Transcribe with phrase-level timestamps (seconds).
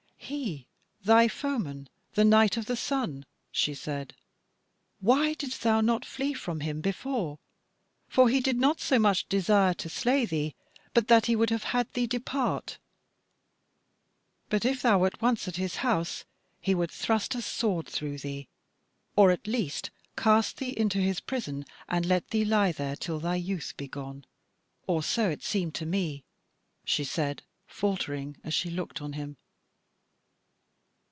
[0.23, 0.65] "He,
[1.03, 4.15] thy foeman, the Knight of the Sun," she said.
[5.01, 7.37] "Why didst thou not flee from him before?
[8.07, 10.55] For he did not so much desire to slay thee,
[10.93, 12.77] but that he would have had thee depart;
[14.47, 16.23] but if thou wert once at his house,
[16.61, 18.47] he would thrust a sword through thee,
[19.17, 23.19] or at the least cast thee into his prison and let thee lie there till
[23.19, 24.23] thy youth be gone
[24.87, 26.23] or so it seemed to me,"
[26.85, 29.35] she said, faltering as she looked on him.